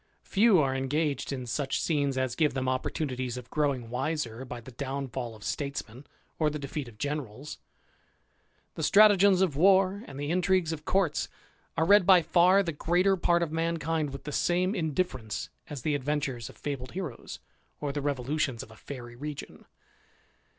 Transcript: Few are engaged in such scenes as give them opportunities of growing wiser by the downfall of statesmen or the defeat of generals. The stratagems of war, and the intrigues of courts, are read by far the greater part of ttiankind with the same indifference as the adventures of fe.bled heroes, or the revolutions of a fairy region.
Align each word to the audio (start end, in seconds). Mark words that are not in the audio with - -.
Few 0.23 0.57
are 0.59 0.75
engaged 0.75 1.31
in 1.31 1.45
such 1.45 1.79
scenes 1.79 2.17
as 2.17 2.33
give 2.35 2.55
them 2.55 2.67
opportunities 2.67 3.37
of 3.37 3.51
growing 3.51 3.91
wiser 3.91 4.43
by 4.43 4.59
the 4.59 4.71
downfall 4.71 5.35
of 5.35 5.43
statesmen 5.43 6.07
or 6.39 6.49
the 6.49 6.57
defeat 6.57 6.87
of 6.87 6.97
generals. 6.97 7.59
The 8.73 8.81
stratagems 8.81 9.43
of 9.43 9.55
war, 9.55 10.01
and 10.07 10.19
the 10.19 10.31
intrigues 10.31 10.71
of 10.73 10.85
courts, 10.85 11.29
are 11.77 11.85
read 11.85 12.07
by 12.07 12.23
far 12.23 12.63
the 12.63 12.71
greater 12.71 13.15
part 13.15 13.43
of 13.43 13.51
ttiankind 13.51 14.09
with 14.09 14.23
the 14.23 14.31
same 14.31 14.73
indifference 14.73 15.51
as 15.69 15.83
the 15.83 15.93
adventures 15.93 16.49
of 16.49 16.57
fe.bled 16.57 16.93
heroes, 16.93 17.39
or 17.79 17.91
the 17.91 18.01
revolutions 18.01 18.63
of 18.63 18.71
a 18.71 18.75
fairy 18.75 19.15
region. 19.15 19.65